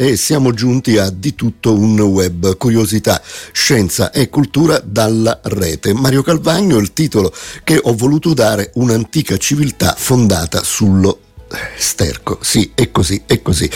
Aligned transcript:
e 0.00 0.16
siamo 0.16 0.52
giunti 0.52 0.96
a 0.96 1.10
di 1.10 1.34
tutto 1.34 1.76
un 1.76 1.98
web, 1.98 2.56
curiosità, 2.56 3.20
scienza 3.50 4.12
e 4.12 4.28
cultura 4.28 4.80
dalla 4.84 5.40
rete. 5.42 5.92
Mario 5.92 6.22
Calvagno 6.22 6.78
è 6.78 6.80
il 6.80 6.92
titolo 6.92 7.34
che 7.64 7.80
ho 7.82 7.92
voluto 7.96 8.32
dare 8.32 8.70
un'antica 8.74 9.36
civiltà 9.36 9.96
fondata 9.98 10.62
sullo 10.62 11.18
sterco, 11.76 12.38
sì, 12.42 12.72
è 12.74 12.90
così, 12.90 13.22
è 13.26 13.40
così. 13.40 13.70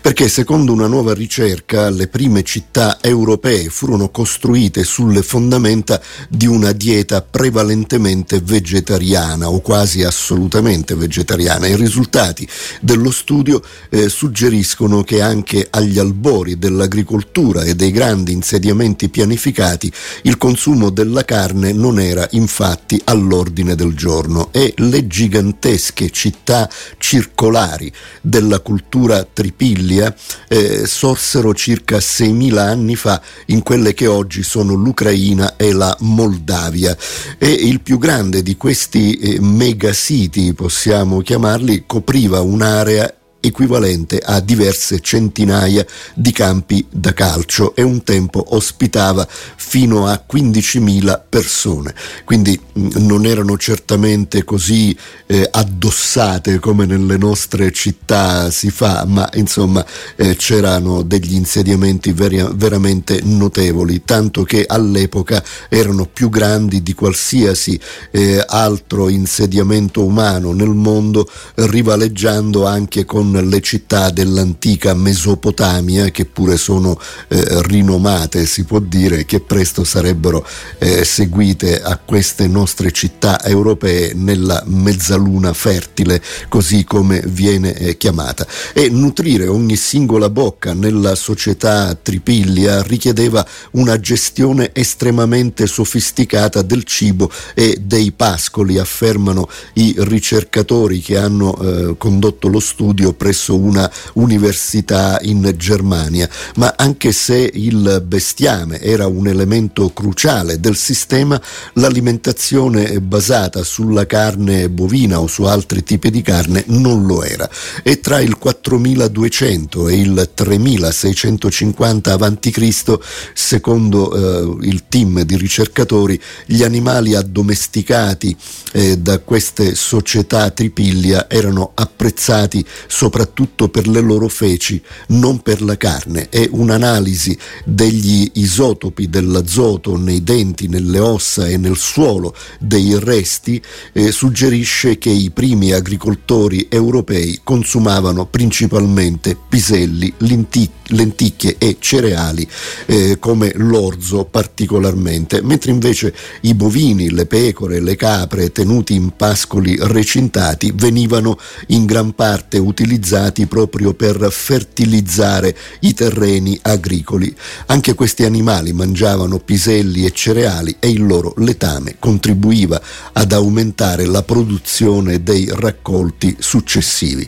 Perché 0.00 0.28
secondo 0.28 0.72
una 0.72 0.86
nuova 0.86 1.12
ricerca 1.12 1.90
le 1.90 2.08
prime 2.08 2.42
città 2.42 2.98
europee 3.00 3.68
furono 3.68 4.10
costruite 4.10 4.84
sulle 4.84 5.22
fondamenta 5.22 6.00
di 6.28 6.46
una 6.46 6.72
dieta 6.72 7.22
prevalentemente 7.22 8.40
vegetariana 8.40 9.48
o 9.50 9.60
quasi 9.60 10.02
assolutamente 10.02 10.94
vegetariana. 10.94 11.66
I 11.66 11.76
risultati 11.76 12.48
dello 12.80 13.10
studio 13.10 13.62
eh, 13.90 14.08
suggeriscono 14.08 15.02
che 15.02 15.20
anche 15.20 15.66
agli 15.70 15.98
albori 15.98 16.58
dell'agricoltura 16.58 17.62
e 17.62 17.74
dei 17.74 17.90
grandi 17.90 18.32
insediamenti 18.32 19.08
pianificati 19.08 19.92
il 20.22 20.38
consumo 20.38 20.90
della 20.90 21.24
carne 21.24 21.72
non 21.72 22.00
era 22.00 22.26
infatti 22.32 23.00
all'ordine 23.04 23.74
del 23.74 23.94
giorno 23.94 24.48
e 24.52 24.72
le 24.76 25.06
gigantesche 25.06 26.10
città 26.10 26.68
circondari 26.98 27.16
circolari 27.18 27.92
della 28.20 28.60
cultura 28.60 29.26
tripiglia 29.30 30.14
eh, 30.46 30.86
sorsero 30.86 31.52
circa 31.52 31.96
6.000 31.96 32.58
anni 32.58 32.94
fa 32.94 33.20
in 33.46 33.62
quelle 33.62 33.92
che 33.92 34.06
oggi 34.06 34.44
sono 34.44 34.74
l'Ucraina 34.74 35.56
e 35.56 35.72
la 35.72 35.96
Moldavia. 36.00 36.96
E 37.36 37.50
il 37.50 37.80
più 37.80 37.98
grande 37.98 38.42
di 38.42 38.56
questi 38.56 39.14
eh, 39.14 39.40
megasiti, 39.40 40.54
possiamo 40.54 41.20
chiamarli, 41.20 41.84
copriva 41.86 42.40
un'area 42.40 43.17
equivalente 43.40 44.18
a 44.18 44.40
diverse 44.40 45.00
centinaia 45.00 45.86
di 46.14 46.32
campi 46.32 46.84
da 46.90 47.12
calcio 47.12 47.74
e 47.74 47.82
un 47.82 48.02
tempo 48.02 48.44
ospitava 48.54 49.26
fino 49.28 50.06
a 50.06 50.24
15.000 50.28 51.22
persone. 51.28 51.94
Quindi 52.24 52.58
non 52.72 53.26
erano 53.26 53.56
certamente 53.56 54.44
così 54.44 54.96
eh, 55.26 55.48
addossate 55.50 56.58
come 56.58 56.86
nelle 56.86 57.16
nostre 57.16 57.70
città 57.72 58.50
si 58.50 58.70
fa, 58.70 59.04
ma 59.06 59.28
insomma 59.34 59.84
eh, 60.16 60.36
c'erano 60.36 61.02
degli 61.02 61.34
insediamenti 61.34 62.12
ver- 62.12 62.54
veramente 62.54 63.20
notevoli, 63.22 64.02
tanto 64.04 64.42
che 64.42 64.64
all'epoca 64.66 65.42
erano 65.68 66.06
più 66.06 66.28
grandi 66.28 66.82
di 66.82 66.94
qualsiasi 66.94 67.78
eh, 68.10 68.42
altro 68.46 69.08
insediamento 69.08 70.04
umano 70.04 70.52
nel 70.52 70.68
mondo, 70.68 71.28
rivaleggiando 71.54 72.66
anche 72.66 73.04
con 73.04 73.27
con 73.28 73.48
le 73.48 73.60
città 73.60 74.10
dell'antica 74.10 74.94
Mesopotamia 74.94 76.10
che 76.10 76.24
pure 76.24 76.56
sono 76.56 76.98
eh, 77.28 77.62
rinomate, 77.62 78.46
si 78.46 78.64
può 78.64 78.78
dire, 78.78 79.24
che 79.26 79.40
presto 79.40 79.84
sarebbero 79.84 80.46
eh, 80.78 81.04
seguite 81.04 81.80
a 81.82 81.98
queste 81.98 82.46
nostre 82.46 82.90
città 82.90 83.44
europee 83.44 84.14
nella 84.14 84.62
mezzaluna 84.66 85.52
fertile, 85.52 86.22
così 86.48 86.84
come 86.84 87.22
viene 87.26 87.74
eh, 87.74 87.96
chiamata. 87.96 88.46
E 88.72 88.88
nutrire 88.88 89.46
ogni 89.46 89.76
singola 89.76 90.30
bocca 90.30 90.72
nella 90.72 91.14
società 91.14 91.94
tripiglia 92.00 92.82
richiedeva 92.82 93.46
una 93.72 94.00
gestione 94.00 94.70
estremamente 94.72 95.66
sofisticata 95.66 96.62
del 96.62 96.84
cibo 96.84 97.30
e 97.54 97.78
dei 97.82 98.12
pascoli, 98.12 98.78
affermano 98.78 99.48
i 99.74 99.94
ricercatori 99.98 101.00
che 101.00 101.18
hanno 101.18 101.56
eh, 101.58 101.96
condotto 101.98 102.48
lo 102.48 102.60
studio 102.60 103.12
presso 103.18 103.58
una 103.58 103.90
università 104.14 105.18
in 105.22 105.52
Germania, 105.58 106.26
ma 106.54 106.72
anche 106.78 107.12
se 107.12 107.50
il 107.52 108.02
bestiame 108.06 108.80
era 108.80 109.06
un 109.06 109.26
elemento 109.26 109.90
cruciale 109.90 110.60
del 110.60 110.76
sistema, 110.76 111.38
l'alimentazione 111.74 113.00
basata 113.00 113.62
sulla 113.64 114.06
carne 114.06 114.70
bovina 114.70 115.20
o 115.20 115.26
su 115.26 115.42
altri 115.42 115.82
tipi 115.82 116.10
di 116.10 116.22
carne 116.22 116.64
non 116.68 117.04
lo 117.04 117.22
era. 117.22 117.50
E 117.82 118.00
tra 118.00 118.20
il 118.20 118.38
4200 118.38 119.88
e 119.88 120.00
il 120.00 120.30
3650 120.32 122.12
a.C., 122.12 122.98
secondo 123.34 124.14
eh, 124.14 124.66
il 124.66 124.84
team 124.88 125.22
di 125.22 125.36
ricercatori, 125.36 126.18
gli 126.46 126.62
animali 126.62 127.14
addomesticati 127.14 128.36
eh, 128.72 128.98
da 128.98 129.18
queste 129.18 129.74
società 129.74 130.50
tripiglia 130.50 131.28
erano 131.28 131.72
apprezzati 131.74 132.64
soprattutto 132.86 133.07
soprattutto 133.08 133.70
per 133.70 133.88
le 133.88 134.02
loro 134.02 134.28
feci, 134.28 134.80
non 135.08 135.40
per 135.40 135.62
la 135.62 135.78
carne. 135.78 136.28
È 136.28 136.46
un'analisi 136.50 137.36
degli 137.64 138.30
isotopi 138.34 139.08
dell'azoto 139.08 139.96
nei 139.96 140.22
denti, 140.22 140.68
nelle 140.68 140.98
ossa 140.98 141.46
e 141.46 141.56
nel 141.56 141.78
suolo 141.78 142.34
dei 142.60 142.98
resti 142.98 143.62
eh, 143.94 144.12
suggerisce 144.12 144.98
che 144.98 145.08
i 145.08 145.30
primi 145.30 145.72
agricoltori 145.72 146.66
europei 146.68 147.40
consumavano 147.42 148.26
principalmente 148.26 149.34
piselli, 149.48 150.12
lenticchie 150.18 151.56
e 151.56 151.76
cereali 151.78 152.46
eh, 152.86 153.16
come 153.18 153.52
l'orzo 153.54 154.26
particolarmente, 154.26 155.40
mentre 155.42 155.70
invece 155.70 156.14
i 156.42 156.52
bovini, 156.52 157.10
le 157.10 157.24
pecore, 157.24 157.80
le 157.80 157.96
capre 157.96 158.52
tenuti 158.52 158.94
in 158.94 159.16
pascoli 159.16 159.78
recintati 159.80 160.72
venivano 160.74 161.38
in 161.68 161.86
gran 161.86 162.14
parte 162.14 162.58
utilizzati 162.58 162.96
utilizzati 162.98 163.46
proprio 163.46 163.94
per 163.94 164.28
fertilizzare 164.30 165.56
i 165.80 165.94
terreni 165.94 166.58
agricoli. 166.62 167.34
Anche 167.66 167.94
questi 167.94 168.24
animali 168.24 168.72
mangiavano 168.72 169.38
piselli 169.38 170.04
e 170.04 170.10
cereali 170.10 170.76
e 170.80 170.90
il 170.90 171.06
loro 171.06 171.32
letame 171.36 171.96
contribuiva 171.98 172.80
ad 173.12 173.32
aumentare 173.32 174.04
la 174.04 174.22
produzione 174.22 175.22
dei 175.22 175.48
raccolti 175.52 176.36
successivi. 176.38 177.26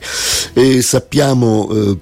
E 0.52 0.82
sappiamo 0.82 1.70
eh, 1.70 1.96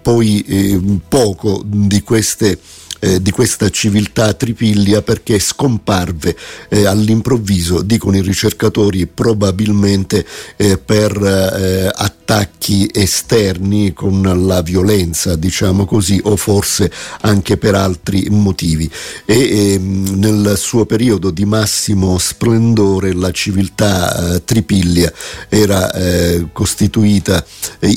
poi 0.00 0.40
eh, 0.40 0.80
poco 1.06 1.62
di 1.64 2.02
queste 2.02 2.58
eh, 3.00 3.20
di 3.20 3.30
questa 3.30 3.70
civiltà 3.70 4.34
tripiglia 4.34 5.02
perché 5.02 5.38
scomparve 5.38 6.36
eh, 6.68 6.84
all'improvviso, 6.84 7.80
dicono 7.80 8.18
i 8.18 8.22
ricercatori, 8.22 9.06
probabilmente 9.06 10.24
eh, 10.56 10.76
per 10.76 11.16
eh, 11.16 11.90
attacchi 12.30 12.88
esterni 12.92 13.92
con 13.92 14.22
la 14.46 14.62
violenza, 14.62 15.34
diciamo 15.34 15.84
così, 15.84 16.20
o 16.22 16.36
forse 16.36 16.90
anche 17.22 17.56
per 17.56 17.74
altri 17.74 18.28
motivi. 18.30 18.88
E 19.24 19.72
ehm, 19.72 20.14
nel 20.14 20.54
suo 20.56 20.86
periodo 20.86 21.30
di 21.30 21.44
massimo 21.44 22.18
splendore 22.18 23.12
la 23.14 23.32
civiltà 23.32 24.34
eh, 24.34 24.44
tripiglia 24.44 25.12
era 25.48 25.92
eh, 25.92 26.48
costituita 26.52 27.44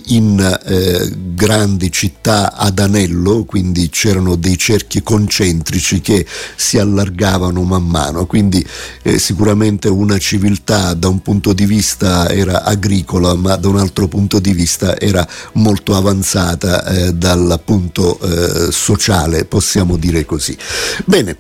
in 0.06 1.32
grandi 1.36 1.92
città 1.92 2.56
ad 2.56 2.80
anello, 2.80 3.44
quindi 3.44 3.90
c'erano 3.90 4.36
dei 4.36 4.58
cerchi 4.58 5.04
concentrici 5.04 6.02
che 6.02 6.26
si 6.56 6.80
allargavano 6.80 7.62
man 7.62 7.86
mano, 7.86 8.26
quindi 8.26 8.66
eh, 9.04 9.20
sicuramente 9.20 9.90
una 9.90 10.18
civiltà 10.18 10.96
da 10.96 11.08
un 11.08 11.22
punto 11.22 11.54
di 11.54 11.68
vista 11.68 12.30
era 12.30 12.64
agricola, 12.64 13.36
ma 13.36 13.56
da 13.58 13.68
un 13.68 13.78
altro 13.78 14.08
punto 14.24 14.40
di 14.40 14.54
vista 14.54 14.98
era 15.00 15.28
molto 15.54 15.96
avanzata 15.96 16.86
eh, 16.86 17.14
dal 17.14 17.60
punto 17.64 18.18
eh, 18.20 18.72
sociale, 18.72 19.44
possiamo 19.44 19.98
dire 19.98 20.24
così. 20.24 20.58
Bene, 21.06 21.36